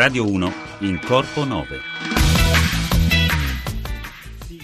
Radio 0.00 0.26
1 0.26 0.52
in 0.78 0.98
Corpo 0.98 1.44
9. 1.44 1.78
Sì, 4.46 4.58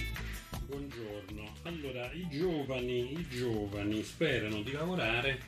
buongiorno. 0.65 1.53
Allora, 1.61 2.11
i 2.11 2.27
giovani, 2.27 3.11
i 3.11 3.27
giovani 3.29 4.01
sperano 4.01 4.63
di 4.63 4.71
lavorare 4.71 5.39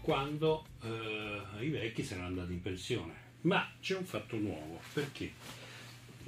quando 0.00 0.64
eh, 0.82 1.64
i 1.64 1.68
vecchi 1.68 2.02
saranno 2.02 2.26
andati 2.26 2.54
in 2.54 2.60
pensione. 2.60 3.12
Ma 3.42 3.70
c'è 3.80 3.96
un 3.96 4.04
fatto 4.04 4.34
nuovo, 4.34 4.80
perché 4.92 5.30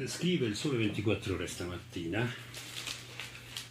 scrive 0.05 0.47
il 0.47 0.55
Sole 0.55 0.77
24 0.77 1.35
Ore 1.35 1.49
stamattina 1.49 2.33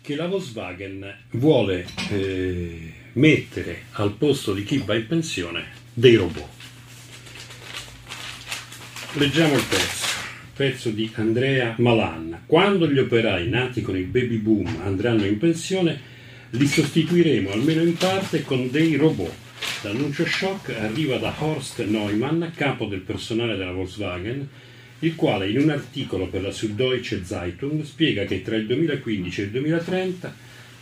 che 0.01 0.15
la 0.15 0.27
Volkswagen 0.27 1.19
vuole 1.29 1.87
eh, 2.09 2.93
mettere 3.13 3.83
al 3.91 4.11
posto 4.11 4.53
di 4.53 4.65
chi 4.65 4.79
va 4.79 4.93
in 4.93 5.07
pensione 5.07 5.67
dei 5.93 6.15
robot. 6.15 6.60
Leggiamo 9.15 9.55
il 9.55 9.65
pezzo, 9.67 10.05
pezzo 10.55 10.89
di 10.89 11.11
Andrea 11.15 11.75
Malan. 11.79 12.43
Quando 12.45 12.89
gli 12.89 12.97
operai 12.97 13.49
nati 13.49 13.81
con 13.81 13.97
il 13.97 14.05
baby 14.05 14.37
boom 14.37 14.83
andranno 14.85 15.25
in 15.25 15.37
pensione, 15.37 15.99
li 16.51 16.65
sostituiremo 16.65 17.51
almeno 17.51 17.81
in 17.81 17.97
parte 17.97 18.41
con 18.43 18.71
dei 18.71 18.95
robot. 18.95 19.33
L'annuncio 19.81 20.25
shock 20.25 20.69
arriva 20.79 21.17
da 21.17 21.35
Horst 21.37 21.83
Neumann, 21.83 22.45
capo 22.55 22.85
del 22.85 23.01
personale 23.01 23.57
della 23.57 23.73
Volkswagen, 23.73 24.47
il 24.99 25.15
quale 25.15 25.49
in 25.49 25.59
un 25.59 25.71
articolo 25.71 26.27
per 26.27 26.43
la 26.43 26.51
Süddeutsche 26.51 27.25
Zeitung 27.25 27.83
spiega 27.83 28.23
che 28.23 28.41
tra 28.41 28.55
il 28.55 28.65
2015 28.65 29.41
e 29.41 29.43
il 29.43 29.49
2030 29.49 30.35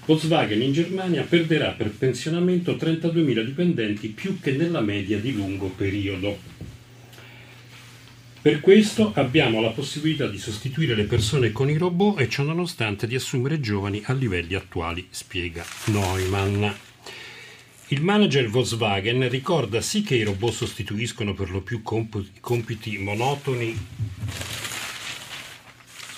Volkswagen 0.05 0.61
in 0.61 0.72
Germania 0.72 1.23
perderà 1.23 1.72
per 1.72 1.89
pensionamento 1.89 2.73
32.000 2.73 3.44
dipendenti 3.44 4.09
più 4.09 4.39
che 4.39 4.52
nella 4.52 4.81
media 4.81 5.17
di 5.17 5.33
lungo 5.33 5.69
periodo. 5.75 6.77
Per 8.41 8.61
questo 8.61 9.11
abbiamo 9.15 9.59
la 9.59 9.71
possibilità 9.71 10.25
di 10.25 10.37
sostituire 10.37 10.95
le 10.95 11.03
persone 11.03 11.51
con 11.51 11.69
i 11.69 11.75
robot 11.75 12.21
e 12.21 12.29
ciò 12.29 12.43
nonostante 12.43 13.05
di 13.05 13.15
assumere 13.15 13.59
giovani 13.59 14.01
a 14.05 14.13
livelli 14.13 14.55
attuali, 14.55 15.05
spiega 15.09 15.65
Neumann. 15.87 16.65
Il 17.89 18.01
manager 18.01 18.47
Volkswagen 18.47 19.27
ricorda 19.27 19.81
sì 19.81 20.03
che 20.03 20.15
i 20.15 20.23
robot 20.23 20.53
sostituiscono 20.53 21.33
per 21.33 21.49
lo 21.49 21.59
più 21.59 21.81
comp- 21.81 22.39
compiti 22.39 22.97
monotoni. 22.97 23.77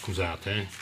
Scusate, 0.02 0.52
eh. 0.52 0.81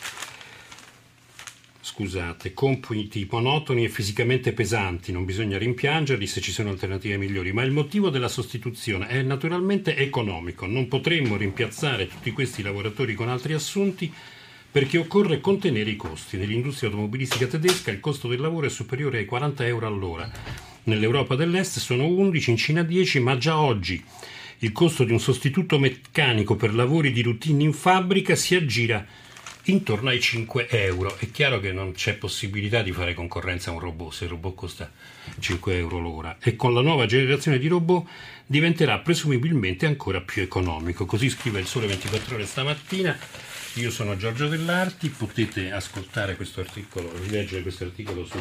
Scusate, 1.99 2.53
compiti 2.53 3.27
monotoni 3.29 3.83
e 3.83 3.89
fisicamente 3.89 4.53
pesanti, 4.53 5.11
non 5.11 5.25
bisogna 5.25 5.57
rimpiangerli 5.57 6.27
se 6.27 6.39
ci 6.39 6.53
sono 6.53 6.69
alternative 6.69 7.17
migliori, 7.17 7.51
ma 7.51 7.61
il 7.63 7.71
motivo 7.71 8.09
della 8.09 8.29
sostituzione 8.29 9.07
è 9.07 9.21
naturalmente 9.21 9.97
economico. 9.97 10.65
Non 10.65 10.87
potremmo 10.87 11.35
rimpiazzare 11.35 12.07
tutti 12.07 12.31
questi 12.31 12.61
lavoratori 12.61 13.15
con 13.15 13.27
altri 13.27 13.51
assunti 13.51 14.09
perché 14.71 14.97
occorre 14.97 15.41
contenere 15.41 15.89
i 15.89 15.97
costi. 15.97 16.37
Nell'industria 16.37 16.89
automobilistica 16.89 17.47
tedesca 17.47 17.91
il 17.91 17.99
costo 17.99 18.29
del 18.29 18.39
lavoro 18.39 18.67
è 18.67 18.69
superiore 18.69 19.17
ai 19.17 19.25
40 19.25 19.67
euro 19.67 19.85
all'ora. 19.85 20.31
Nell'Europa 20.83 21.35
dell'Est 21.35 21.79
sono 21.79 22.07
11, 22.07 22.51
in 22.51 22.55
Cina 22.55 22.81
10, 22.81 23.19
ma 23.19 23.37
già 23.37 23.59
oggi 23.59 24.01
il 24.59 24.71
costo 24.71 25.03
di 25.03 25.11
un 25.11 25.19
sostituto 25.19 25.77
meccanico 25.77 26.55
per 26.55 26.73
lavori 26.73 27.11
di 27.11 27.21
routine 27.21 27.63
in 27.63 27.73
fabbrica 27.73 28.35
si 28.35 28.55
aggira 28.55 29.05
intorno 29.65 30.09
ai 30.09 30.19
5 30.19 30.67
euro. 30.69 31.15
È 31.17 31.29
chiaro 31.31 31.59
che 31.59 31.71
non 31.71 31.91
c'è 31.93 32.15
possibilità 32.15 32.81
di 32.81 32.91
fare 32.91 33.13
concorrenza 33.13 33.69
a 33.69 33.73
un 33.73 33.79
robot 33.79 34.13
se 34.13 34.23
il 34.23 34.29
robot 34.31 34.55
costa 34.55 34.91
5 35.39 35.77
euro 35.77 35.99
l'ora 35.99 36.37
e 36.39 36.55
con 36.55 36.73
la 36.73 36.81
nuova 36.81 37.05
generazione 37.05 37.59
di 37.59 37.67
robot 37.67 38.07
diventerà 38.45 38.99
presumibilmente 38.99 39.85
ancora 39.85 40.21
più 40.21 40.41
economico. 40.41 41.05
Così 41.05 41.29
scrive 41.29 41.59
il 41.59 41.67
Sole 41.67 41.87
24 41.87 42.35
ore 42.35 42.45
stamattina. 42.45 43.17
Io 43.75 43.91
sono 43.91 44.17
Giorgio 44.17 44.47
Dell'Arti, 44.47 45.09
potete 45.09 45.71
ascoltare 45.71 46.35
questo 46.35 46.59
articolo, 46.59 47.11
rileggere 47.21 47.61
questo 47.61 47.83
articolo 47.83 48.25
su 48.25 48.39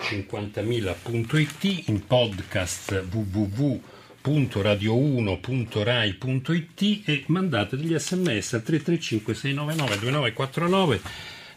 50.000.it 0.00 1.88
in 1.88 2.06
podcast 2.06 3.02
www.radio1.rai.it 4.28 7.08
e 7.08 7.24
mandate 7.26 7.76
degli 7.76 7.98
sms 7.98 8.52
al 8.52 8.62
335 8.62 9.34
699 9.34 9.98
2949 9.98 11.00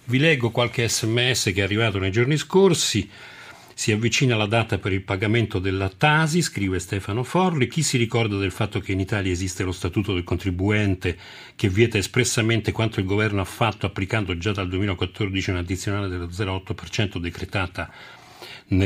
vi 0.05 0.17
leggo 0.17 0.49
qualche 0.49 0.87
sms 0.87 1.51
che 1.53 1.59
è 1.59 1.61
arrivato 1.61 1.99
nei 1.99 2.11
giorni 2.11 2.37
scorsi 2.37 3.07
si 3.73 3.91
avvicina 3.91 4.35
la 4.35 4.45
data 4.45 4.77
per 4.77 4.91
il 4.91 5.01
pagamento 5.01 5.57
della 5.57 5.89
Tasi, 5.89 6.43
scrive 6.43 6.77
Stefano 6.77 7.23
Forli. 7.23 7.67
Chi 7.67 7.81
si 7.81 7.97
ricorda 7.97 8.37
del 8.37 8.51
fatto 8.51 8.79
che 8.79 8.91
in 8.91 8.99
Italia 8.99 9.31
esiste 9.31 9.63
lo 9.63 9.71
statuto 9.71 10.13
del 10.13 10.23
contribuente 10.23 11.17
che 11.55 11.67
vieta 11.67 11.97
espressamente 11.97 12.71
quanto 12.71 12.99
il 12.99 13.07
governo 13.07 13.41
ha 13.41 13.45
fatto 13.45 13.87
applicando 13.87 14.37
già 14.37 14.51
dal 14.51 14.67
2014 14.67 15.49
un'addizionale 15.49 16.09
dello 16.09 16.27
0,8% 16.27 17.17
decretata 17.17 17.91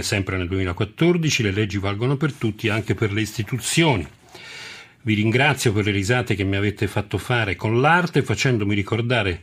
sempre 0.02 0.38
nel 0.38 0.48
2014? 0.48 1.44
Le 1.44 1.52
leggi 1.52 1.78
valgono 1.78 2.18
per 2.18 2.34
tutti, 2.34 2.70
anche 2.70 2.96
per 2.96 3.12
le 3.12 3.22
istituzioni. 3.22 4.08
Vi 5.02 5.14
ringrazio 5.14 5.72
per 5.72 5.86
le 5.86 5.92
risate 5.92 6.34
che 6.34 6.44
mi 6.44 6.56
avete 6.56 6.88
fatto 6.88 7.18
fare 7.18 7.56
con 7.56 7.80
l'arte 7.80 8.24
facendomi 8.24 8.74
ricordare 8.74 9.42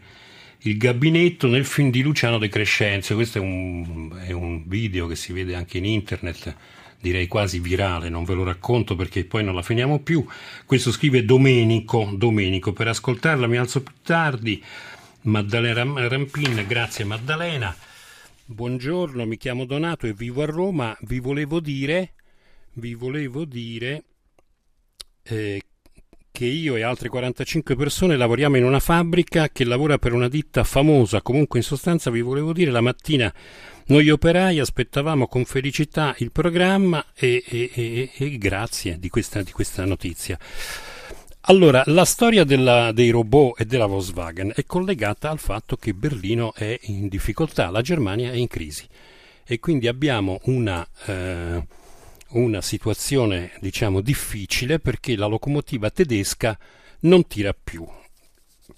il 0.64 0.76
gabinetto 0.76 1.46
nel 1.46 1.64
film 1.64 1.90
di 1.90 2.02
Luciano 2.02 2.38
De 2.38 2.48
Crescenzio. 2.48 3.14
Questo 3.14 3.38
è 3.38 3.40
un, 3.40 4.12
è 4.26 4.32
un, 4.32 4.62
video 4.66 5.06
che 5.06 5.16
si 5.16 5.32
vede 5.32 5.54
anche 5.54 5.78
in 5.78 5.84
internet, 5.84 6.54
direi 7.00 7.26
quasi 7.26 7.60
virale, 7.60 8.08
non 8.08 8.24
ve 8.24 8.34
lo 8.34 8.44
racconto 8.44 8.96
perché 8.96 9.24
poi 9.24 9.44
non 9.44 9.54
la 9.54 9.62
finiamo 9.62 10.00
più. 10.00 10.24
Questo 10.66 10.90
scrive 10.90 11.24
Domenico, 11.24 12.10
Domenico. 12.14 12.72
Per 12.72 12.88
ascoltarla 12.88 13.46
mi 13.46 13.56
alzo 13.56 13.82
più 13.82 13.94
tardi. 14.02 14.62
Maddalena 15.22 16.08
Rampin, 16.08 16.64
grazie 16.66 17.04
Maddalena. 17.04 17.74
Buongiorno, 18.44 19.24
mi 19.24 19.36
chiamo 19.36 19.64
Donato 19.64 20.08
e 20.08 20.12
vivo 20.12 20.42
a 20.42 20.46
Roma. 20.46 20.96
Vi 21.02 21.20
volevo 21.20 21.60
dire, 21.60 22.14
vi 22.74 22.94
volevo 22.94 23.44
dire 23.44 24.02
eh, 25.22 25.62
che 26.32 26.44
io 26.44 26.74
e 26.74 26.82
altre 26.82 27.08
45 27.08 27.76
persone 27.76 28.16
lavoriamo 28.16 28.56
in 28.56 28.64
una 28.64 28.80
fabbrica 28.80 29.48
che 29.48 29.64
lavora 29.64 29.96
per 29.98 30.12
una 30.12 30.26
ditta 30.26 30.64
famosa. 30.64 31.22
Comunque, 31.22 31.60
in 31.60 31.64
sostanza, 31.64 32.10
vi 32.10 32.20
volevo 32.20 32.52
dire, 32.52 32.72
la 32.72 32.80
mattina 32.80 33.32
noi 33.86 34.10
operai 34.10 34.58
aspettavamo 34.58 35.28
con 35.28 35.44
felicità 35.44 36.12
il 36.18 36.32
programma 36.32 37.12
e, 37.14 37.44
e, 37.46 37.70
e, 37.72 38.10
e 38.12 38.38
grazie 38.38 38.98
di 38.98 39.08
questa, 39.08 39.42
di 39.42 39.52
questa, 39.52 39.84
notizia. 39.84 40.36
Allora, 41.46 41.82
la 41.86 42.04
storia 42.04 42.44
della, 42.44 42.92
dei 42.92 43.10
robot 43.10 43.60
e 43.60 43.64
della 43.64 43.86
Volkswagen 43.86 44.52
è 44.54 44.64
collegata 44.64 45.28
al 45.28 45.40
fatto 45.40 45.76
che 45.76 45.92
Berlino 45.92 46.54
è 46.54 46.78
in 46.82 47.08
difficoltà, 47.08 47.70
la 47.70 47.82
Germania 47.82 48.30
è 48.30 48.36
in 48.36 48.46
crisi. 48.48 48.86
E 49.44 49.58
quindi 49.58 49.88
abbiamo 49.88 50.40
una... 50.44 50.86
Eh, 51.06 51.80
una 52.32 52.62
situazione 52.62 53.52
diciamo 53.60 54.00
difficile 54.00 54.78
perché 54.78 55.16
la 55.16 55.26
locomotiva 55.26 55.90
tedesca 55.90 56.58
non 57.00 57.26
tira 57.26 57.52
più. 57.52 57.86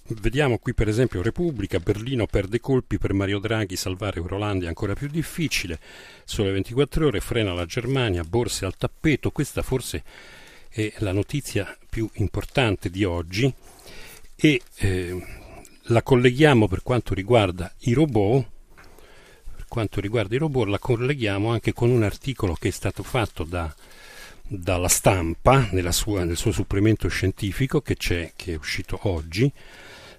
Vediamo 0.08 0.58
qui 0.58 0.74
per 0.74 0.88
esempio 0.88 1.22
Repubblica, 1.22 1.78
Berlino 1.78 2.26
perde 2.26 2.58
colpi 2.58 2.98
per 2.98 3.12
Mario 3.12 3.38
Draghi, 3.38 3.76
salvare 3.76 4.18
Eurolandia 4.18 4.66
è 4.66 4.68
ancora 4.68 4.94
più 4.94 5.08
difficile, 5.08 5.78
sole 6.24 6.50
24 6.50 7.06
ore, 7.06 7.20
frena 7.20 7.52
la 7.52 7.64
Germania, 7.64 8.24
borse 8.24 8.64
al 8.64 8.76
tappeto, 8.76 9.30
questa 9.30 9.62
forse 9.62 10.02
è 10.68 10.92
la 10.98 11.12
notizia 11.12 11.76
più 11.94 12.10
importante 12.14 12.90
di 12.90 13.04
oggi 13.04 13.54
e 14.34 14.60
eh, 14.78 15.26
la 15.82 16.02
colleghiamo 16.02 16.66
per 16.66 16.82
quanto 16.82 17.14
riguarda 17.14 17.72
i 17.82 17.92
robot 17.92 18.48
quanto 19.68 20.00
riguarda 20.00 20.34
i 20.34 20.38
robot 20.38 20.66
la 20.66 20.80
colleghiamo 20.80 21.52
anche 21.52 21.72
con 21.72 21.90
un 21.90 22.02
articolo 22.02 22.54
che 22.54 22.66
è 22.66 22.72
stato 22.72 23.04
fatto 23.04 23.44
da, 23.44 23.72
dalla 24.42 24.88
stampa 24.88 25.68
sua, 25.90 26.24
nel 26.24 26.36
suo 26.36 26.50
supplemento 26.50 27.06
scientifico 27.06 27.80
che, 27.80 27.94
che 27.94 28.34
è 28.44 28.56
uscito 28.56 28.98
oggi 29.02 29.52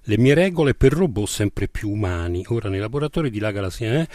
le 0.04 0.18
mie 0.18 0.34
regole 0.34 0.76
per 0.76 0.94
robot 0.94 1.28
sempre 1.28 1.68
più 1.68 1.90
umani. 1.90 2.46
Ora 2.50 2.70
nei 2.70 2.80
laboratori 2.80 3.32
di 3.32 3.40
La 3.40 3.52
Galassia 3.52 4.02
eh, 4.02 4.08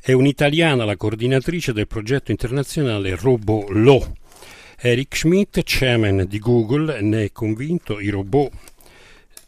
è 0.00 0.12
un'italiana 0.12 0.84
la 0.84 0.96
coordinatrice 0.96 1.72
del 1.72 1.88
progetto 1.88 2.30
internazionale 2.30 3.16
Robot 3.16 3.70
Lo. 3.70 4.14
Eric 4.86 5.16
Schmidt, 5.16 5.62
chairman 5.64 6.26
di 6.28 6.38
Google, 6.38 7.00
ne 7.00 7.24
è 7.24 7.32
convinto 7.32 7.98
i 7.98 8.10
robot 8.10 8.52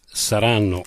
saranno 0.07 0.83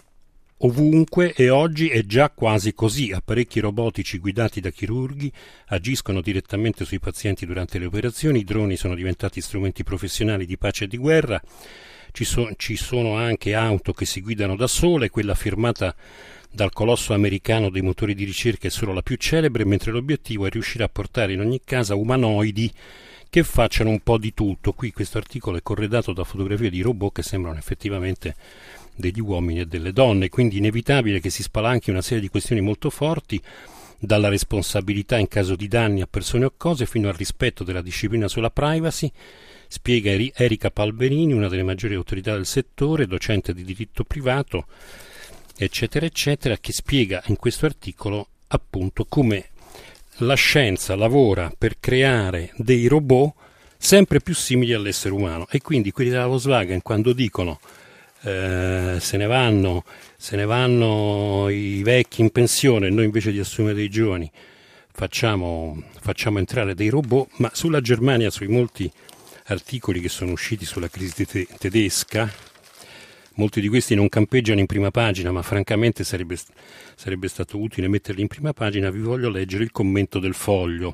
ovunque 0.58 1.36
e 1.36 1.52
oggi 1.52 1.90
è 1.90 2.02
già 2.02 2.32
quasi 2.32 2.74
così. 2.74 3.12
Apparecchi 3.12 3.60
robotici 3.60 4.18
guidati 4.18 4.60
da 4.60 4.72
chirurghi 4.72 5.32
agiscono 5.68 6.22
direttamente 6.22 6.84
sui 6.84 6.98
pazienti 6.98 7.46
durante 7.46 7.78
le 7.78 7.86
operazioni, 7.86 8.40
i 8.40 8.44
droni 8.44 8.76
sono 8.76 8.96
diventati 8.96 9.40
strumenti 9.40 9.84
professionali 9.84 10.48
di 10.48 10.58
pace 10.58 10.86
e 10.86 10.88
di 10.88 10.98
guerra, 10.98 11.40
ci, 12.12 12.26
so, 12.26 12.50
ci 12.58 12.76
sono 12.76 13.18
anche 13.18 13.54
auto 13.54 13.94
che 13.94 14.08
si 14.08 14.20
guidano 14.20 14.56
da 14.56 14.66
sole, 14.66 15.12
quella 15.12 15.36
firmata 15.36 15.96
dal 16.50 16.74
colosso 16.74 17.14
americano 17.14 17.70
dei 17.70 17.84
motori 17.84 18.16
di 18.16 18.24
ricerca 18.24 18.66
è 18.66 18.72
solo 18.72 18.94
la 18.94 19.04
più 19.04 19.16
celebre, 19.18 19.64
mentre 19.64 19.92
l'obiettivo 19.92 20.48
è 20.48 20.50
riuscire 20.50 20.84
a 20.84 20.90
portare 20.90 21.34
in 21.34 21.40
ogni 21.40 21.62
casa 21.64 21.94
umanoidi 21.94 22.74
che 23.30 23.44
facciano 23.44 23.90
un 23.90 24.00
po' 24.02 24.18
di 24.18 24.34
tutto. 24.34 24.74
Qui 24.74 24.92
questo 24.92 25.18
articolo 25.18 25.58
è 25.58 25.62
corredato 25.62 26.14
da 26.14 26.24
fotografie 26.24 26.70
di 26.70 26.82
robot 26.82 27.14
che 27.14 27.24
sembrano 27.24 27.58
effettivamente 27.58 28.36
degli 28.96 29.22
uomini 29.22 29.62
e 29.62 29.66
delle 29.66 29.94
donne, 29.94 30.30
quindi 30.30 30.58
inevitabile 30.58 31.20
che 31.20 31.30
si 31.30 31.44
spalanchi 31.44 31.90
una 31.90 32.02
serie 32.02 32.22
di 32.22 32.30
questioni 32.30 32.62
molto 32.62 32.90
forti 32.90 33.42
dalla 34.00 34.30
responsabilità 34.30 35.18
in 35.18 35.28
caso 35.28 35.56
di 35.56 35.68
danni 35.68 36.02
a 36.02 36.08
persone 36.08 36.46
o 36.46 36.54
cose 36.56 36.86
fino 36.86 37.10
al 37.10 37.16
rispetto 37.16 37.64
della 37.64 37.82
disciplina 37.82 38.28
sulla 38.28 38.50
privacy, 38.50 39.12
spiega 39.68 40.12
Erika 40.12 40.72
Palberini, 40.72 41.34
una 41.34 41.50
delle 41.50 41.64
maggiori 41.64 41.96
autorità 41.96 42.34
del 42.34 42.46
settore, 42.46 43.08
docente 43.08 43.54
di 43.54 43.64
diritto 43.64 44.04
privato, 44.04 44.66
eccetera, 45.56 46.06
eccetera, 46.06 46.58
che 46.58 46.72
spiega 46.72 47.22
in 47.28 47.36
questo 47.36 47.66
articolo 47.66 48.28
appunto 48.48 49.06
come 49.06 49.50
la 50.20 50.36
scienza 50.36 50.96
lavora 50.96 51.52
per 51.56 51.80
creare 51.80 52.52
dei 52.56 52.88
robot 52.88 53.34
sempre 53.78 54.20
più 54.20 54.36
simili 54.36 54.74
all'essere 54.74 55.14
umano. 55.14 55.48
E 55.50 55.62
quindi 55.62 55.92
quelli 55.92 56.10
della 56.10 56.28
Volkswagen 56.28 56.82
quando 56.82 57.14
dicono 57.14 57.60
eh, 58.22 58.98
se, 59.00 59.18
ne 59.18 59.26
vanno, 59.26 59.86
se 60.18 60.36
ne 60.36 60.46
vanno 60.46 61.48
i 61.50 61.82
vecchi 61.84 62.22
in 62.22 62.32
pensione, 62.32 62.90
noi 62.90 63.06
invece 63.06 63.32
di 63.32 63.40
assumere 63.40 63.76
dei 63.76 63.90
giovani 63.90 64.30
facciamo, 64.92 65.82
facciamo 66.02 66.40
entrare 66.40 66.76
dei 66.76 66.90
robot, 66.90 67.30
ma 67.38 67.50
sulla 67.54 67.80
Germania, 67.80 68.30
sui 68.30 68.48
molti 68.48 68.92
articoli 69.46 70.02
che 70.02 70.10
sono 70.10 70.32
usciti 70.32 70.66
sulla 70.66 70.90
crisi 70.90 71.26
te- 71.26 71.48
tedesca, 71.58 72.30
molti 73.40 73.62
di 73.62 73.70
questi 73.70 73.96
non 73.96 74.10
campeggiano 74.10 74.60
in 74.60 74.66
prima 74.66 74.92
pagina, 74.92 75.32
ma 75.32 75.42
francamente 75.42 76.04
sarebbe, 76.04 76.38
sarebbe 76.96 77.30
stato 77.30 77.58
utile 77.58 77.88
metterli 77.88 78.22
in 78.22 78.28
prima 78.28 78.52
pagina, 78.54 78.92
vi 78.92 79.00
voglio 79.00 79.30
leggere 79.30 79.64
il 79.64 79.72
commento 79.72 80.20
del 80.20 80.34
foglio. 80.34 80.94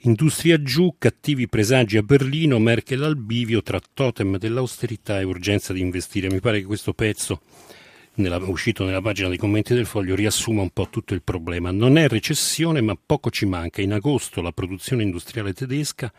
Industria 0.00 0.60
giù, 0.60 0.96
cattivi 0.98 1.48
presagi 1.48 1.96
a 1.96 2.02
Berlino, 2.02 2.58
Merkel 2.58 3.02
al 3.02 3.16
bivio 3.16 3.62
tra 3.62 3.80
totem 3.94 4.36
dell'austerità 4.36 5.20
e 5.20 5.24
urgenza 5.24 5.72
di 5.72 5.80
investire. 5.80 6.28
Mi 6.28 6.40
pare 6.40 6.60
che 6.60 6.66
questo 6.66 6.92
pezzo, 6.92 7.40
nella, 8.14 8.36
uscito 8.38 8.84
nella 8.84 9.00
pagina 9.00 9.28
dei 9.28 9.38
commenti 9.38 9.74
del 9.74 9.86
foglio, 9.86 10.14
riassuma 10.14 10.62
un 10.62 10.70
po' 10.70 10.88
tutto 10.90 11.14
il 11.14 11.22
problema. 11.22 11.70
Non 11.70 11.96
è 11.96 12.08
recessione, 12.08 12.80
ma 12.82 12.96
poco 12.96 13.30
ci 13.30 13.46
manca. 13.46 13.80
In 13.80 13.92
agosto 13.92 14.42
la 14.42 14.52
produzione 14.52 15.02
industriale 15.02 15.52
tedesca 15.52 16.12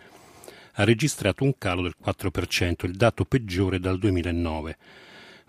ha 0.79 0.83
registrato 0.83 1.43
un 1.43 1.57
calo 1.57 1.81
del 1.81 1.95
4%, 2.03 2.85
il 2.85 2.95
dato 2.95 3.25
peggiore 3.25 3.79
dal 3.79 3.97
2009. 3.97 4.77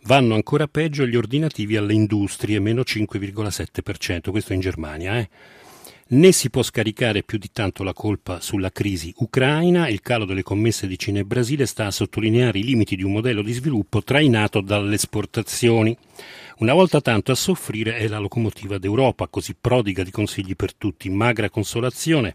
Vanno 0.04 0.34
ancora 0.34 0.68
peggio 0.68 1.06
gli 1.06 1.16
ordinativi 1.16 1.76
alle 1.76 1.92
industrie, 1.92 2.60
meno 2.60 2.80
5,7%, 2.80 4.30
questo 4.30 4.52
in 4.54 4.60
Germania, 4.60 5.18
eh? 5.18 5.28
Né 6.10 6.32
si 6.32 6.48
può 6.48 6.62
scaricare 6.62 7.22
più 7.22 7.36
di 7.36 7.50
tanto 7.52 7.82
la 7.82 7.92
colpa 7.92 8.40
sulla 8.40 8.70
crisi 8.70 9.12
ucraina, 9.18 9.88
il 9.88 10.00
calo 10.00 10.24
delle 10.24 10.42
commesse 10.42 10.86
di 10.86 10.98
Cina 10.98 11.18
e 11.18 11.24
Brasile 11.26 11.66
sta 11.66 11.84
a 11.84 11.90
sottolineare 11.90 12.58
i 12.58 12.64
limiti 12.64 12.96
di 12.96 13.02
un 13.02 13.12
modello 13.12 13.42
di 13.42 13.52
sviluppo 13.52 14.02
trainato 14.02 14.62
dalle 14.62 14.94
esportazioni. 14.94 15.94
Una 16.60 16.72
volta 16.72 17.02
tanto 17.02 17.32
a 17.32 17.34
soffrire 17.34 17.96
è 17.96 18.08
la 18.08 18.18
locomotiva 18.18 18.78
d'Europa, 18.78 19.28
così 19.28 19.54
prodiga 19.60 20.02
di 20.02 20.10
consigli 20.10 20.56
per 20.56 20.72
tutti, 20.72 21.10
magra 21.10 21.50
consolazione, 21.50 22.34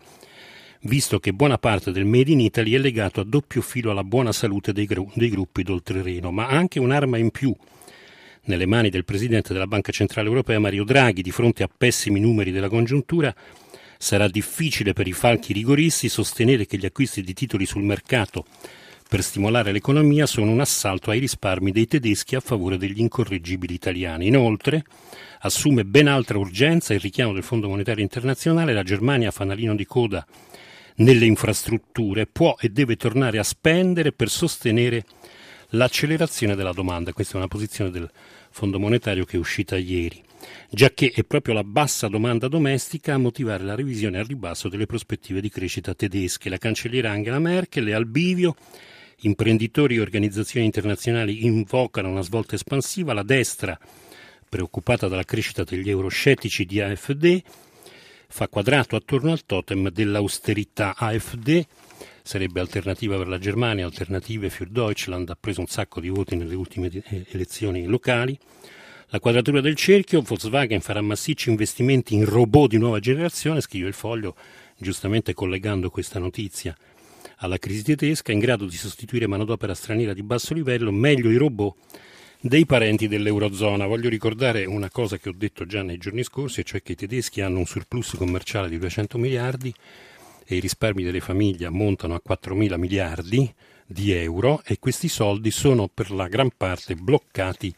visto 0.84 1.20
che 1.20 1.34
buona 1.34 1.58
parte 1.58 1.92
del 1.92 2.06
Made 2.06 2.32
in 2.32 2.40
Italy 2.40 2.74
è 2.74 2.78
legato 2.78 3.22
a 3.22 3.24
doppio 3.24 3.62
filo 3.62 3.92
alla 3.92 4.04
buona 4.04 4.32
salute 4.32 4.74
dei, 4.74 4.86
gru- 4.86 5.12
dei 5.14 5.30
gruppi 5.30 5.64
d'oltrereno, 5.64 6.32
ma 6.32 6.48
anche 6.48 6.80
un'arma 6.80 7.18
in 7.18 7.32
più 7.32 7.56
nelle 8.46 8.66
mani 8.66 8.90
del 8.90 9.06
Presidente 9.06 9.54
della 9.54 9.68
Banca 9.68 9.92
Centrale 9.92 10.28
Europea 10.28 10.60
Mario 10.60 10.84
Draghi 10.84 11.22
di 11.22 11.32
fronte 11.32 11.64
a 11.64 11.70
pessimi 11.76 12.20
numeri 12.20 12.52
della 12.52 12.68
congiuntura 12.68 13.34
sarà 13.98 14.28
difficile 14.28 14.92
per 14.92 15.08
i 15.08 15.14
falchi 15.14 15.54
rigoristi 15.54 16.10
sostenere 16.10 16.66
che 16.66 16.78
gli 16.78 16.86
acquisti 16.86 17.22
di 17.22 17.34
titoli 17.34 17.66
sul 17.66 17.84
mercato 17.84 18.46
per 19.08 19.24
stimolare 19.24 19.72
l'economia 19.72 20.26
sono 20.26 20.52
un 20.52 20.60
assalto 20.60 21.12
ai 21.12 21.20
risparmi 21.20 21.72
dei 21.72 21.88
tedeschi 21.88 22.36
a 22.36 22.40
favore 22.40 22.78
degli 22.78 23.00
incorreggibili 23.00 23.76
italiani. 23.76 24.26
Inoltre, 24.26 24.84
assume 25.42 25.86
ben 25.86 26.08
altra 26.08 26.40
urgenza 26.40 26.96
il 26.96 27.00
richiamo 27.00 27.32
del 27.32 27.44
Fondo 27.44 27.70
Monetario 27.70 28.02
Internazionale, 28.02 28.74
la 28.74 28.82
Germania 28.82 29.30
fanalino 29.30 29.76
di 29.76 29.86
coda 29.86 30.26
nelle 30.98 31.26
infrastrutture, 31.26 32.28
può 32.28 32.56
e 32.60 32.70
deve 32.70 32.96
tornare 32.96 33.40
a 33.40 33.44
spendere 33.44 34.12
per 34.12 34.30
sostenere 34.30 35.06
l'accelerazione 35.70 36.56
della 36.56 36.74
domanda. 36.74 37.14
Questa 37.14 37.34
è 37.34 37.38
una 37.38 37.48
posizione 37.48 37.90
del 37.90 38.10
Fondo 38.52 38.80
Monetario 38.80 39.26
che 39.26 39.38
è 39.38 39.40
uscita 39.40 39.78
ieri 39.78 40.24
giacché 40.70 41.12
è 41.14 41.24
proprio 41.24 41.54
la 41.54 41.64
bassa 41.64 42.08
domanda 42.08 42.48
domestica 42.48 43.14
a 43.14 43.18
motivare 43.18 43.64
la 43.64 43.76
revisione 43.76 44.20
al 44.20 44.26
ribasso 44.26 44.70
delle 44.70 44.86
prospettive 44.86 45.42
di 45.42 45.50
crescita 45.50 45.94
tedesche. 45.94 46.50
La 46.50 46.58
cancelliera 46.58 47.12
Angela 47.12 47.40
Merkel 47.40 47.88
è 47.88 47.94
al 47.94 48.06
bivio, 48.06 48.56
imprenditori 49.22 49.96
e 49.96 50.02
organizzazioni 50.02 50.66
internazionali 50.66 51.46
invocano 51.46 52.10
una 52.10 52.22
svolta 52.22 52.56
espansiva, 52.56 53.14
la 53.14 53.24
destra, 53.24 53.78
preoccupata 54.48 55.08
dalla 55.08 55.24
crescita 55.24 55.64
degli 55.64 55.90
euroscettici 55.90 56.66
di 56.66 56.82
AfD, 56.82 57.42
fa 58.34 58.48
quadrato 58.48 58.96
attorno 58.96 59.32
al 59.32 59.46
totem 59.46 59.92
dell'austerità 59.92 60.96
AfD, 60.98 61.64
sarebbe 62.24 62.60
alternativa 62.60 63.16
per 63.16 63.28
la 63.28 63.38
Germania, 63.38 63.86
alternative 63.86 64.50
für 64.50 64.68
Deutschland, 64.72 65.30
ha 65.30 65.38
preso 65.40 65.60
un 65.60 65.68
sacco 65.68 66.00
di 66.00 66.10
voti 66.10 66.36
nelle 66.36 66.56
ultime 66.56 66.90
elezioni 67.30 67.86
locali, 67.86 68.36
la 69.10 69.20
quadratura 69.20 69.62
del 69.62 69.76
cerchio, 69.76 70.22
Volkswagen 70.22 70.82
farà 70.82 71.00
massicci 71.02 71.52
investimenti 71.52 72.16
in 72.16 72.26
robot 72.26 72.72
di 72.72 72.80
nuova 72.80 72.98
generazione, 72.98 73.62
scrive 73.62 73.90
il 73.90 73.94
foglio, 73.94 74.36
giustamente 74.78 75.36
collegando 75.36 75.92
questa 75.92 76.18
notizia 76.18 76.76
alla 77.38 77.60
crisi 77.60 77.84
tedesca, 77.84 78.32
in 78.32 78.40
grado 78.40 78.66
di 78.66 78.76
sostituire 78.76 79.28
manodopera 79.28 79.76
straniera 79.76 80.14
di 80.14 80.24
basso 80.24 80.56
livello, 80.56 80.92
meglio 80.92 81.30
i 81.30 81.38
robot 81.38 81.76
dei 82.46 82.66
parenti 82.66 83.08
dell'Eurozona. 83.08 83.88
Voglio 83.88 84.10
ricordare 84.10 84.66
una 84.66 84.90
cosa 84.90 85.18
che 85.18 85.30
ho 85.30 85.34
detto 85.34 85.66
già 85.66 85.82
nei 85.82 85.98
giorni 85.98 86.24
scorsi, 86.24 86.66
cioè 86.66 86.84
che 86.84 86.92
i 86.92 86.96
tedeschi 86.96 87.40
hanno 87.40 87.60
un 87.60 87.66
surplus 87.66 88.16
commerciale 88.18 88.68
di 88.68 88.78
200 88.78 89.18
miliardi 89.18 89.74
e 90.46 90.56
i 90.58 90.60
risparmi 90.60 91.04
delle 91.04 91.22
famiglie 91.22 91.70
montano 91.70 92.16
a 92.16 92.20
4 92.20 92.54
mila 92.54 92.76
miliardi 92.76 93.50
di 93.86 94.12
euro 94.12 94.62
e 94.66 94.78
questi 94.78 95.08
soldi 95.08 95.52
sono 95.52 95.88
per 95.88 96.12
la 96.12 96.28
gran 96.28 96.50
parte 96.56 96.96
bloccati 96.96 97.74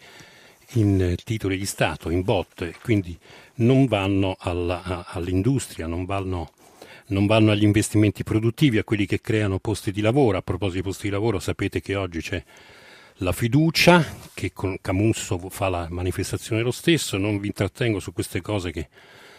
in 0.73 1.13
titoli 1.23 1.59
di 1.59 1.65
Stato, 1.67 2.09
in 2.09 2.23
bot, 2.23 2.79
quindi 2.81 3.15
non 3.57 3.85
vanno 3.85 4.35
alla, 4.39 5.05
all'industria, 5.09 5.85
non 5.85 6.05
vanno, 6.05 6.53
non 7.09 7.27
vanno, 7.27 7.51
agli 7.51 7.63
investimenti 7.63 8.23
produttivi, 8.23 8.79
a 8.79 8.83
quelli 8.83 9.05
che 9.05 9.21
creano 9.21 9.59
posti 9.59 9.91
di 9.91 10.01
lavoro. 10.01 10.39
A 10.39 10.41
proposito 10.41 10.77
di 10.77 10.87
posti 10.87 11.03
di 11.03 11.13
lavoro, 11.13 11.37
sapete 11.37 11.81
che 11.81 11.93
oggi 11.93 12.19
c'è 12.19 12.43
la 13.19 13.31
fiducia, 13.31 14.05
che 14.33 14.51
con 14.51 14.77
Camusso 14.81 15.37
fa 15.49 15.69
la 15.69 15.87
manifestazione 15.89 16.61
lo 16.61 16.71
stesso, 16.71 17.15
non 17.17 17.39
vi 17.39 17.47
intrattengo 17.47 17.99
su 17.99 18.11
queste 18.11 18.41
cose 18.41 18.71
che 18.71 18.89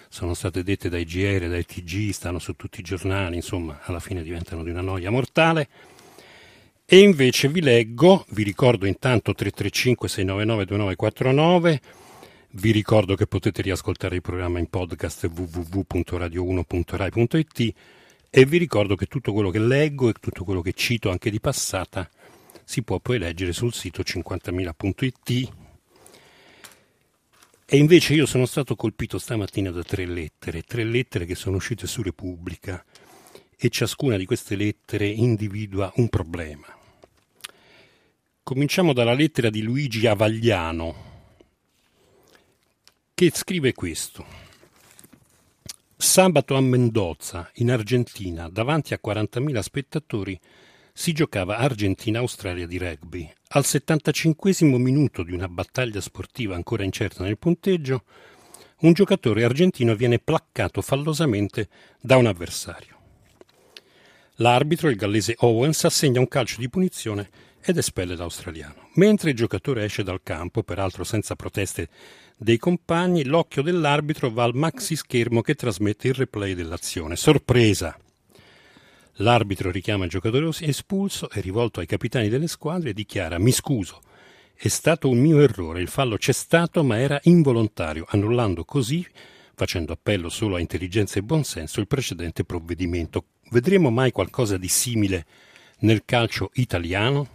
sono 0.08 0.32
state 0.32 0.62
dette 0.62 0.88
dai 0.88 1.04
GR, 1.04 1.46
dai 1.48 1.66
TG, 1.66 2.08
stanno 2.10 2.38
su 2.38 2.54
tutti 2.54 2.80
i 2.80 2.82
giornali, 2.82 3.36
insomma, 3.36 3.80
alla 3.82 4.00
fine 4.00 4.22
diventano 4.22 4.62
di 4.62 4.70
una 4.70 4.80
noia 4.80 5.10
mortale. 5.10 5.68
E 6.86 7.00
invece 7.00 7.48
vi 7.48 7.60
leggo, 7.60 8.24
vi 8.30 8.44
ricordo 8.44 8.86
intanto 8.86 9.34
335 9.34 10.08
699 10.08 10.64
2949, 10.64 11.80
vi 12.52 12.70
ricordo 12.70 13.14
che 13.14 13.26
potete 13.26 13.60
riascoltare 13.60 14.14
il 14.14 14.22
programma 14.22 14.58
in 14.58 14.68
podcast 14.68 15.30
www.radio1.rai.it 15.34 17.74
e 18.30 18.46
vi 18.46 18.56
ricordo 18.56 18.94
che 18.94 19.04
tutto 19.06 19.32
quello 19.32 19.50
che 19.50 19.58
leggo 19.58 20.08
e 20.08 20.14
tutto 20.18 20.44
quello 20.44 20.62
che 20.62 20.72
cito 20.72 21.10
anche 21.10 21.28
di 21.28 21.40
passata 21.40 22.08
si 22.66 22.82
può 22.82 22.98
poi 22.98 23.18
leggere 23.18 23.52
sul 23.52 23.72
sito 23.72 24.02
50.000.it. 24.02 25.52
E 27.64 27.76
invece 27.76 28.14
io 28.14 28.26
sono 28.26 28.44
stato 28.44 28.74
colpito 28.74 29.18
stamattina 29.18 29.70
da 29.70 29.84
tre 29.84 30.04
lettere, 30.04 30.62
tre 30.62 30.82
lettere 30.82 31.26
che 31.26 31.36
sono 31.36 31.56
uscite 31.56 31.86
su 31.86 32.02
Repubblica 32.02 32.84
e 33.56 33.68
ciascuna 33.70 34.16
di 34.16 34.26
queste 34.26 34.56
lettere 34.56 35.06
individua 35.06 35.92
un 35.96 36.08
problema. 36.08 36.66
Cominciamo 38.42 38.92
dalla 38.92 39.14
lettera 39.14 39.48
di 39.48 39.62
Luigi 39.62 40.06
Avagliano, 40.06 41.14
che 43.14 43.30
scrive 43.32 43.72
questo. 43.74 44.26
Sabato 45.96 46.56
a 46.56 46.60
Mendoza, 46.60 47.48
in 47.54 47.70
Argentina, 47.70 48.48
davanti 48.48 48.92
a 48.92 49.00
40.000 49.02 49.58
spettatori, 49.60 50.38
si 50.98 51.12
giocava 51.12 51.58
Argentina-Australia 51.58 52.66
di 52.66 52.78
rugby. 52.78 53.30
Al 53.48 53.66
75 53.66 54.54
minuto 54.78 55.22
di 55.22 55.34
una 55.34 55.46
battaglia 55.46 56.00
sportiva 56.00 56.54
ancora 56.54 56.84
incerta 56.84 57.22
nel 57.22 57.36
punteggio, 57.36 58.04
un 58.78 58.94
giocatore 58.94 59.44
argentino 59.44 59.94
viene 59.94 60.18
placcato 60.18 60.80
fallosamente 60.80 61.68
da 62.00 62.16
un 62.16 62.24
avversario. 62.24 62.96
L'arbitro, 64.36 64.88
il 64.88 64.96
gallese 64.96 65.34
Owens, 65.40 65.84
assegna 65.84 66.18
un 66.18 66.28
calcio 66.28 66.60
di 66.60 66.70
punizione 66.70 67.28
ed 67.60 67.76
espelle 67.76 68.16
l'australiano. 68.16 68.88
Mentre 68.94 69.30
il 69.30 69.36
giocatore 69.36 69.84
esce 69.84 70.02
dal 70.02 70.22
campo, 70.22 70.62
peraltro 70.62 71.04
senza 71.04 71.36
proteste 71.36 71.90
dei 72.38 72.56
compagni, 72.56 73.22
l'occhio 73.24 73.60
dell'arbitro 73.60 74.30
va 74.30 74.44
al 74.44 74.54
maxi 74.54 74.96
schermo 74.96 75.42
che 75.42 75.54
trasmette 75.54 76.08
il 76.08 76.14
replay 76.14 76.54
dell'azione. 76.54 77.16
Sorpresa! 77.16 77.98
L'arbitro 79.20 79.70
richiama 79.70 80.04
il 80.04 80.10
giocatore 80.10 80.48
espulso 80.60 81.30
e 81.30 81.40
rivolto 81.40 81.80
ai 81.80 81.86
capitani 81.86 82.28
delle 82.28 82.48
squadre 82.48 82.92
dichiara 82.92 83.38
mi 83.38 83.50
scuso, 83.50 84.02
è 84.54 84.68
stato 84.68 85.08
un 85.08 85.18
mio 85.18 85.40
errore, 85.40 85.80
il 85.80 85.88
fallo 85.88 86.16
c'è 86.16 86.32
stato 86.32 86.82
ma 86.82 86.98
era 86.98 87.18
involontario, 87.24 88.06
annullando 88.08 88.64
così, 88.64 89.06
facendo 89.54 89.94
appello 89.94 90.28
solo 90.28 90.56
a 90.56 90.60
intelligenza 90.60 91.18
e 91.18 91.22
buonsenso, 91.22 91.80
il 91.80 91.86
precedente 91.86 92.44
provvedimento. 92.44 93.24
Vedremo 93.50 93.90
mai 93.90 94.12
qualcosa 94.12 94.58
di 94.58 94.68
simile 94.68 95.24
nel 95.78 96.04
calcio 96.04 96.50
italiano? 96.54 97.28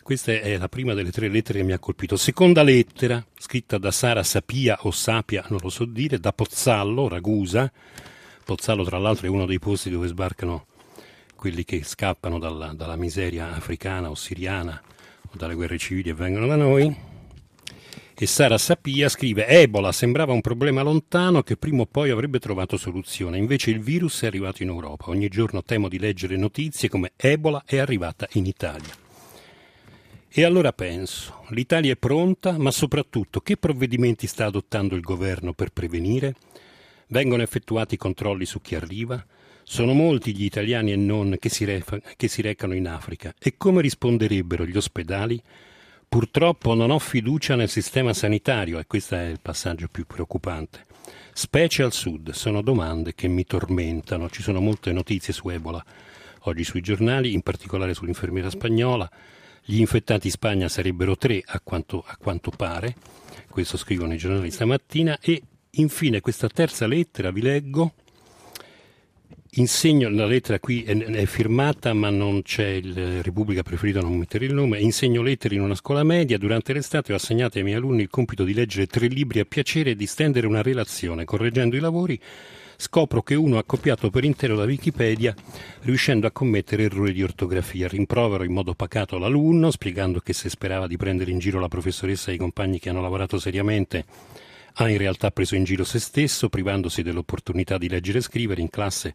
Questa 0.00 0.32
è 0.32 0.56
la 0.58 0.68
prima 0.68 0.94
delle 0.94 1.10
tre 1.10 1.28
lettere 1.28 1.58
che 1.58 1.64
mi 1.64 1.72
ha 1.72 1.78
colpito. 1.78 2.16
Seconda 2.16 2.62
lettera, 2.62 3.24
scritta 3.36 3.78
da 3.78 3.90
Sara 3.90 4.22
Sapia 4.22 4.78
o 4.82 4.92
Sapia, 4.92 5.44
non 5.48 5.58
lo 5.60 5.70
so 5.70 5.84
dire, 5.84 6.18
da 6.18 6.32
Pozzallo, 6.32 7.08
Ragusa. 7.08 7.70
Pozzallo, 8.44 8.84
tra 8.84 8.98
l'altro, 8.98 9.26
è 9.26 9.30
uno 9.30 9.44
dei 9.44 9.58
posti 9.58 9.90
dove 9.90 10.06
sbarcano 10.06 10.67
quelli 11.38 11.64
che 11.64 11.84
scappano 11.84 12.40
dalla, 12.40 12.72
dalla 12.74 12.96
miseria 12.96 13.54
africana 13.54 14.10
o 14.10 14.16
siriana 14.16 14.82
o 15.22 15.30
dalle 15.36 15.54
guerre 15.54 15.78
civili 15.78 16.08
e 16.08 16.14
vengono 16.14 16.48
da 16.48 16.56
noi. 16.56 16.92
E 18.20 18.26
Sara 18.26 18.58
Sapia 18.58 19.08
scrive: 19.08 19.46
Ebola 19.46 19.92
sembrava 19.92 20.32
un 20.32 20.40
problema 20.40 20.82
lontano 20.82 21.44
che 21.44 21.56
prima 21.56 21.82
o 21.82 21.86
poi 21.86 22.10
avrebbe 22.10 22.40
trovato 22.40 22.76
soluzione. 22.76 23.38
Invece 23.38 23.70
il 23.70 23.78
virus 23.78 24.22
è 24.22 24.26
arrivato 24.26 24.64
in 24.64 24.70
Europa. 24.70 25.10
Ogni 25.10 25.28
giorno 25.28 25.62
temo 25.62 25.88
di 25.88 26.00
leggere 26.00 26.36
notizie 26.36 26.88
come 26.88 27.12
Ebola 27.14 27.62
è 27.64 27.78
arrivata 27.78 28.26
in 28.32 28.46
Italia. 28.46 28.92
E 30.28 30.42
allora 30.42 30.72
penso: 30.72 31.44
l'Italia 31.50 31.92
è 31.92 31.96
pronta, 31.96 32.58
ma 32.58 32.72
soprattutto 32.72 33.40
che 33.40 33.56
provvedimenti 33.56 34.26
sta 34.26 34.46
adottando 34.46 34.96
il 34.96 35.02
governo 35.02 35.52
per 35.52 35.70
prevenire? 35.70 36.34
Vengono 37.06 37.42
effettuati 37.42 37.96
controlli 37.96 38.44
su 38.44 38.60
chi 38.60 38.74
arriva? 38.74 39.24
Sono 39.70 39.92
molti 39.92 40.34
gli 40.34 40.44
italiani 40.44 40.92
e 40.92 40.96
non 40.96 41.36
che 41.38 41.50
si, 41.50 41.66
refa, 41.66 42.00
che 42.16 42.26
si 42.26 42.40
recano 42.40 42.74
in 42.74 42.88
Africa. 42.88 43.34
E 43.38 43.58
come 43.58 43.82
risponderebbero 43.82 44.64
gli 44.64 44.74
ospedali? 44.74 45.40
Purtroppo 46.08 46.72
non 46.72 46.90
ho 46.90 46.98
fiducia 46.98 47.54
nel 47.54 47.68
sistema 47.68 48.14
sanitario 48.14 48.78
e 48.78 48.86
questo 48.86 49.16
è 49.16 49.26
il 49.26 49.40
passaggio 49.42 49.88
più 49.88 50.06
preoccupante. 50.06 50.86
Specie 51.34 51.82
al 51.82 51.92
sud, 51.92 52.30
sono 52.30 52.62
domande 52.62 53.14
che 53.14 53.28
mi 53.28 53.44
tormentano. 53.44 54.30
Ci 54.30 54.40
sono 54.40 54.60
molte 54.60 54.90
notizie 54.90 55.34
su 55.34 55.46
Ebola 55.50 55.84
oggi 56.44 56.64
sui 56.64 56.80
giornali, 56.80 57.34
in 57.34 57.42
particolare 57.42 57.92
sull'infermiera 57.92 58.48
spagnola. 58.48 59.08
Gli 59.62 59.80
infettati 59.80 60.28
in 60.28 60.32
Spagna 60.32 60.68
sarebbero 60.68 61.18
tre 61.18 61.42
a 61.44 61.60
quanto, 61.60 62.02
a 62.06 62.16
quanto 62.16 62.50
pare, 62.50 62.96
questo 63.50 63.76
scrivono 63.76 64.14
i 64.14 64.18
giornali 64.18 64.50
stamattina. 64.50 65.18
E 65.20 65.42
infine 65.72 66.22
questa 66.22 66.48
terza 66.48 66.86
lettera 66.86 67.30
vi 67.30 67.42
leggo 67.42 67.92
Insegno, 69.52 70.10
la 70.10 70.26
lettera 70.26 70.60
qui 70.60 70.82
è, 70.82 70.94
è, 70.94 71.24
firmata 71.24 71.94
ma 71.94 72.10
non 72.10 72.42
c'è 72.42 72.66
il 72.66 73.22
Repubblica 73.22 73.62
preferito 73.62 74.00
non 74.00 74.16
mettere 74.16 74.44
il 74.44 74.52
nome, 74.52 74.78
insegno 74.78 75.22
lettere 75.22 75.54
in 75.54 75.62
una 75.62 75.74
scuola 75.74 76.02
media, 76.04 76.36
durante 76.36 76.74
l'estate 76.74 77.12
ho 77.12 77.16
assegnato 77.16 77.56
ai 77.56 77.64
miei 77.64 77.76
alunni 77.76 78.02
il 78.02 78.10
compito 78.10 78.44
di 78.44 78.52
leggere 78.52 78.86
tre 78.86 79.06
libri 79.06 79.40
a 79.40 79.46
piacere 79.46 79.90
e 79.90 79.96
di 79.96 80.06
stendere 80.06 80.46
una 80.46 80.60
relazione, 80.60 81.24
correggendo 81.24 81.76
i 81.76 81.80
lavori 81.80 82.20
scopro 82.80 83.22
che 83.22 83.34
uno 83.34 83.58
ha 83.58 83.64
copiato 83.64 84.08
per 84.08 84.22
intero 84.22 84.54
la 84.54 84.64
Wikipedia 84.64 85.34
riuscendo 85.80 86.28
a 86.28 86.30
commettere 86.30 86.84
errori 86.84 87.12
di 87.12 87.24
ortografia. 87.24 87.88
Rimprovero 87.88 88.44
in 88.44 88.52
modo 88.52 88.74
pacato 88.74 89.18
l'alunno, 89.18 89.72
spiegando 89.72 90.20
che 90.20 90.32
se 90.32 90.48
sperava 90.48 90.86
di 90.86 90.96
prendere 90.96 91.32
in 91.32 91.40
giro 91.40 91.58
la 91.58 91.68
professoressa 91.68 92.30
e 92.30 92.34
i 92.34 92.38
compagni 92.38 92.78
che 92.78 92.90
hanno 92.90 93.00
lavorato 93.00 93.38
seriamente 93.38 94.04
ha 94.74 94.88
in 94.88 94.98
realtà 94.98 95.30
preso 95.30 95.54
in 95.54 95.64
giro 95.64 95.84
se 95.84 95.98
stesso, 95.98 96.48
privandosi 96.48 97.02
dell'opportunità 97.02 97.78
di 97.78 97.88
leggere 97.88 98.18
e 98.18 98.22
scrivere 98.22 98.60
in 98.60 98.70
classe 98.70 99.14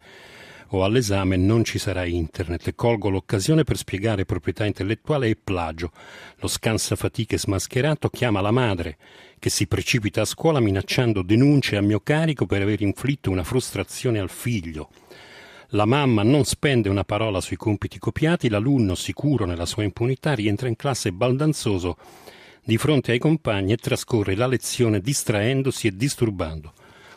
o 0.74 0.84
all'esame 0.84 1.38
non 1.38 1.64
ci 1.64 1.78
sarà 1.78 2.06
internet. 2.06 2.74
Colgo 2.76 3.10
l'occasione 3.10 3.64
per 3.64 3.78
spiegare 3.78 4.26
proprietà 4.26 4.66
intellettuale 4.66 5.30
e 5.30 5.38
plagio. 5.42 5.92
Lo 6.38 6.48
scansafatiche 6.48 7.38
smascherato 7.38 8.10
chiama 8.10 8.42
la 8.42 8.52
madre, 8.52 8.98
che 9.40 9.50
si 9.50 9.68
precipita 9.68 10.22
a 10.22 10.26
scuola 10.26 10.60
minacciando 10.60 11.22
denunce 11.22 11.78
a 11.78 11.82
mio 11.82 12.00
carico 12.00 12.46
per 12.46 12.62
aver 12.62 12.82
inflitto 12.82 13.30
una 13.30 13.44
frustrazione 13.44 14.20
al 14.20 14.30
figlio. 14.30 14.90
La 15.70 15.86
mamma 15.86 16.24
non 16.24 16.44
spende 16.44 16.90
una 16.90 17.04
parola 17.04 17.42
sui 17.42 17.56
compiti 17.56 17.98
copiati, 17.98 18.50
l'alunno, 18.50 18.96
sicuro 18.96 19.46
nella 19.46 19.66
sua 19.66 19.84
impunità, 19.84 20.34
rientra 20.34 20.68
in 20.68 20.76
classe 20.76 21.12
baldanzoso 21.12 21.98
di 22.64 22.78
fronte 22.78 23.12
ai 23.12 23.20
compagni 23.20 23.74
e 23.74 23.78
trascorre 23.78 24.36
la 24.36 24.48
lezione 24.48 25.02
distraendosi 25.02 25.88
e 25.88 25.96
disturbando. 25.96 26.74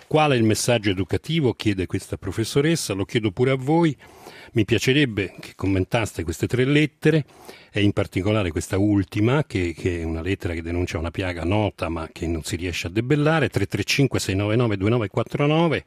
Qual 0.08 0.30
è 0.30 0.36
il 0.36 0.44
messaggio 0.44 0.90
educativo? 0.90 1.54
chiede 1.54 1.86
questa 1.86 2.16
professoressa, 2.16 2.94
lo 2.94 3.04
chiedo 3.04 3.32
pure 3.32 3.50
a 3.50 3.56
voi. 3.56 3.96
Mi 4.52 4.64
piacerebbe 4.64 5.34
che 5.40 5.54
commentaste 5.56 6.22
queste 6.22 6.46
tre 6.46 6.64
lettere 6.64 7.24
e 7.72 7.82
in 7.82 7.90
particolare 7.92 8.52
questa 8.52 8.78
ultima, 8.78 9.42
che, 9.44 9.74
che, 9.76 10.00
è 10.00 10.04
una 10.04 10.22
lettera 10.22 10.54
che 10.54 10.62
denuncia 10.62 10.98
una 10.98 11.10
piaga 11.10 11.42
nota 11.42 11.88
ma 11.88 12.08
che 12.12 12.28
non 12.28 12.44
si 12.44 12.54
riesce 12.54 12.86
a 12.86 12.90
debellare, 12.90 13.50
335-699-2949, 13.50 15.82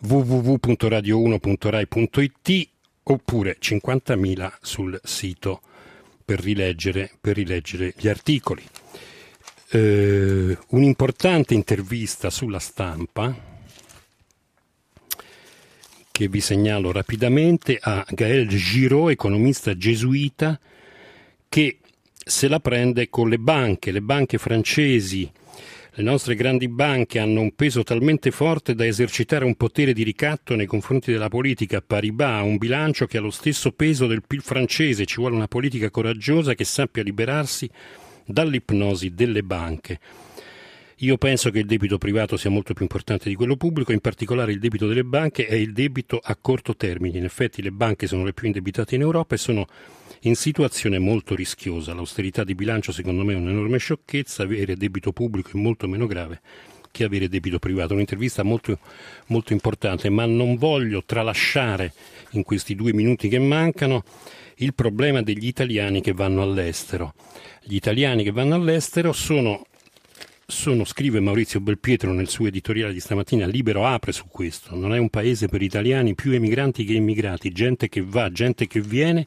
www.radio1.rai.it 0.00 2.68
oppure 3.02 3.58
50.000 3.60 4.52
sul 4.60 4.98
sito 5.02 5.60
per 6.26 6.40
rileggere, 6.40 7.12
per 7.20 7.36
rileggere 7.36 7.94
gli 7.96 8.08
articoli. 8.08 8.62
Eh, 9.70 10.58
un'importante 10.68 11.54
intervista 11.54 12.30
sulla 12.30 12.58
stampa 12.58 13.54
che 16.10 16.28
vi 16.28 16.40
segnalo 16.40 16.92
rapidamente 16.92 17.78
a 17.80 18.04
Gaël 18.08 18.48
Giraud, 18.48 19.10
economista 19.10 19.76
gesuita, 19.76 20.58
che 21.48 21.78
se 22.24 22.48
la 22.48 22.58
prende 22.58 23.08
con 23.08 23.28
le 23.28 23.38
banche, 23.38 23.92
le 23.92 24.00
banche 24.00 24.38
francesi. 24.38 25.30
Le 25.98 26.02
nostre 26.02 26.34
grandi 26.34 26.68
banche 26.68 27.18
hanno 27.18 27.40
un 27.40 27.54
peso 27.54 27.82
talmente 27.82 28.30
forte 28.30 28.74
da 28.74 28.84
esercitare 28.84 29.46
un 29.46 29.54
potere 29.54 29.94
di 29.94 30.02
ricatto 30.02 30.54
nei 30.54 30.66
confronti 30.66 31.10
della 31.10 31.30
politica. 31.30 31.80
Paribas 31.80 32.28
ha 32.28 32.42
un 32.42 32.58
bilancio 32.58 33.06
che 33.06 33.16
ha 33.16 33.22
lo 33.22 33.30
stesso 33.30 33.72
peso 33.72 34.06
del 34.06 34.22
PIL 34.22 34.42
francese. 34.42 35.06
Ci 35.06 35.16
vuole 35.16 35.36
una 35.36 35.48
politica 35.48 35.88
coraggiosa 35.88 36.52
che 36.52 36.64
sappia 36.64 37.02
liberarsi 37.02 37.66
dall'ipnosi 38.26 39.14
delle 39.14 39.42
banche. 39.42 39.98
Io 41.00 41.18
penso 41.18 41.50
che 41.50 41.58
il 41.58 41.66
debito 41.66 41.98
privato 41.98 42.38
sia 42.38 42.48
molto 42.48 42.72
più 42.72 42.82
importante 42.82 43.28
di 43.28 43.34
quello 43.34 43.56
pubblico, 43.56 43.92
in 43.92 44.00
particolare 44.00 44.52
il 44.52 44.58
debito 44.58 44.86
delle 44.86 45.04
banche 45.04 45.46
è 45.46 45.54
il 45.54 45.74
debito 45.74 46.18
a 46.22 46.34
corto 46.40 46.74
termine. 46.74 47.18
In 47.18 47.24
effetti 47.24 47.60
le 47.60 47.70
banche 47.70 48.06
sono 48.06 48.24
le 48.24 48.32
più 48.32 48.46
indebitate 48.46 48.94
in 48.94 49.02
Europa 49.02 49.34
e 49.34 49.38
sono 49.38 49.66
in 50.20 50.34
situazione 50.36 50.98
molto 50.98 51.34
rischiosa. 51.34 51.92
L'austerità 51.92 52.44
di 52.44 52.54
bilancio 52.54 52.92
secondo 52.92 53.24
me 53.24 53.34
è 53.34 53.36
un'enorme 53.36 53.76
sciocchezza, 53.76 54.44
avere 54.44 54.74
debito 54.74 55.12
pubblico 55.12 55.50
è 55.52 55.60
molto 55.60 55.86
meno 55.86 56.06
grave 56.06 56.40
che 56.90 57.04
avere 57.04 57.28
debito 57.28 57.58
privato. 57.58 57.92
Un'intervista 57.92 58.42
molto, 58.42 58.78
molto 59.26 59.52
importante, 59.52 60.08
ma 60.08 60.24
non 60.24 60.56
voglio 60.56 61.04
tralasciare 61.04 61.92
in 62.30 62.42
questi 62.42 62.74
due 62.74 62.94
minuti 62.94 63.28
che 63.28 63.38
mancano 63.38 64.02
il 64.56 64.72
problema 64.72 65.20
degli 65.20 65.46
italiani 65.46 66.00
che 66.00 66.14
vanno 66.14 66.40
all'estero. 66.40 67.12
Gli 67.62 67.74
italiani 67.74 68.24
che 68.24 68.30
vanno 68.30 68.54
all'estero 68.54 69.12
sono 69.12 69.66
sono, 70.46 70.84
scrive 70.84 71.18
Maurizio 71.18 71.58
Belpietro 71.58 72.12
nel 72.12 72.28
suo 72.28 72.46
editoriale 72.46 72.92
di 72.92 73.00
stamattina, 73.00 73.46
Libero 73.46 73.84
apre 73.84 74.12
su 74.12 74.26
questo. 74.28 74.76
Non 74.76 74.94
è 74.94 74.98
un 74.98 75.08
paese 75.08 75.48
per 75.48 75.60
italiani 75.60 76.14
più 76.14 76.30
emigranti 76.32 76.84
che 76.84 76.92
immigrati, 76.92 77.50
gente 77.50 77.88
che 77.88 78.00
va, 78.00 78.30
gente 78.30 78.66
che 78.66 78.80
viene 78.80 79.26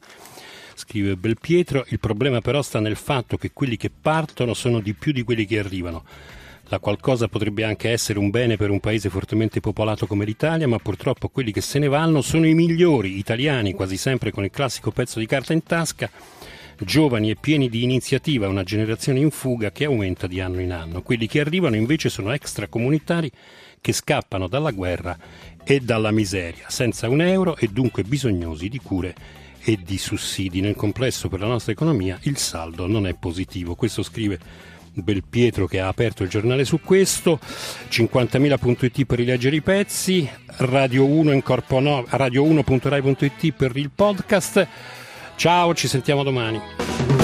scrive 0.74 1.16
Belpietro, 1.16 1.84
il 1.88 2.00
problema 2.00 2.40
però 2.40 2.62
sta 2.62 2.80
nel 2.80 2.96
fatto 2.96 3.36
che 3.36 3.50
quelli 3.52 3.76
che 3.76 3.90
partono 3.90 4.54
sono 4.54 4.80
di 4.80 4.94
più 4.94 5.12
di 5.12 5.22
quelli 5.22 5.44
che 5.44 5.58
arrivano. 5.58 6.04
La 6.68 6.78
qualcosa 6.78 7.28
potrebbe 7.28 7.64
anche 7.64 7.90
essere 7.90 8.18
un 8.18 8.30
bene 8.30 8.56
per 8.56 8.70
un 8.70 8.80
paese 8.80 9.10
fortemente 9.10 9.60
popolato 9.60 10.06
come 10.06 10.24
l'Italia, 10.24 10.68
ma 10.68 10.78
purtroppo 10.78 11.28
quelli 11.28 11.52
che 11.52 11.60
se 11.60 11.78
ne 11.78 11.88
vanno 11.88 12.22
sono 12.22 12.46
i 12.46 12.54
migliori, 12.54 13.18
italiani, 13.18 13.74
quasi 13.74 13.98
sempre 13.98 14.30
con 14.30 14.44
il 14.44 14.50
classico 14.50 14.90
pezzo 14.90 15.18
di 15.18 15.26
carta 15.26 15.52
in 15.52 15.62
tasca, 15.64 16.08
giovani 16.80 17.30
e 17.30 17.36
pieni 17.36 17.68
di 17.68 17.82
iniziativa, 17.82 18.48
una 18.48 18.62
generazione 18.62 19.20
in 19.20 19.30
fuga 19.30 19.70
che 19.70 19.84
aumenta 19.84 20.26
di 20.26 20.40
anno 20.40 20.60
in 20.60 20.72
anno. 20.72 21.02
Quelli 21.02 21.26
che 21.26 21.40
arrivano 21.40 21.76
invece 21.76 22.08
sono 22.08 22.32
extracomunitari 22.32 23.30
che 23.80 23.92
scappano 23.92 24.48
dalla 24.48 24.70
guerra 24.70 25.16
e 25.64 25.80
dalla 25.80 26.10
miseria, 26.10 26.68
senza 26.68 27.08
un 27.08 27.20
euro 27.20 27.56
e 27.56 27.68
dunque 27.68 28.02
bisognosi 28.02 28.68
di 28.68 28.78
cure 28.78 29.14
e 29.62 29.78
di 29.84 29.98
sussidi. 29.98 30.60
Nel 30.60 30.74
complesso 30.74 31.28
per 31.28 31.40
la 31.40 31.46
nostra 31.46 31.72
economia 31.72 32.18
il 32.22 32.36
saldo 32.36 32.86
non 32.86 33.06
è 33.06 33.14
positivo. 33.14 33.74
Questo 33.74 34.02
scrive 34.02 34.38
Belpietro 34.92 35.66
che 35.66 35.80
ha 35.80 35.86
aperto 35.86 36.24
il 36.24 36.28
giornale 36.28 36.64
su 36.64 36.80
questo, 36.80 37.38
50.000.it 37.88 39.04
per 39.04 39.18
rileggere 39.18 39.56
i 39.56 39.62
pezzi, 39.62 40.28
Radio 40.56 41.06
1 41.06 41.32
in 41.32 41.42
corpo 41.42 41.78
no, 41.78 42.04
radio1.rai.it 42.08 43.52
per 43.52 43.76
il 43.76 43.90
podcast. 43.94 44.68
Ciao, 45.40 45.72
ci 45.72 45.88
sentiamo 45.88 46.22
domani. 46.22 47.19